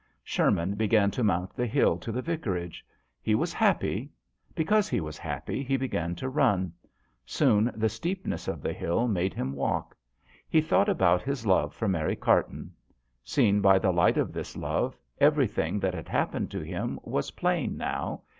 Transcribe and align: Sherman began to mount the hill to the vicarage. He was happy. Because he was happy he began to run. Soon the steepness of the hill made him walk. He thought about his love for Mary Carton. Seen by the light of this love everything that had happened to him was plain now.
Sherman 0.23 0.73
began 0.73 1.11
to 1.11 1.23
mount 1.23 1.55
the 1.55 1.67
hill 1.67 1.99
to 1.99 2.11
the 2.11 2.23
vicarage. 2.23 2.83
He 3.21 3.35
was 3.35 3.53
happy. 3.53 4.09
Because 4.55 4.89
he 4.89 4.99
was 4.99 5.19
happy 5.19 5.61
he 5.63 5.77
began 5.77 6.15
to 6.15 6.27
run. 6.27 6.73
Soon 7.23 7.71
the 7.75 7.87
steepness 7.87 8.47
of 8.47 8.63
the 8.63 8.73
hill 8.73 9.07
made 9.07 9.35
him 9.35 9.53
walk. 9.53 9.95
He 10.49 10.59
thought 10.59 10.89
about 10.89 11.21
his 11.21 11.45
love 11.45 11.75
for 11.75 11.87
Mary 11.87 12.15
Carton. 12.15 12.73
Seen 13.23 13.61
by 13.61 13.77
the 13.77 13.93
light 13.93 14.17
of 14.17 14.33
this 14.33 14.57
love 14.57 14.97
everything 15.19 15.79
that 15.81 15.93
had 15.93 16.09
happened 16.09 16.49
to 16.49 16.61
him 16.61 16.99
was 17.03 17.29
plain 17.29 17.77
now. 17.77 18.23